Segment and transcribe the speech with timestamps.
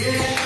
[0.00, 0.37] Yeah.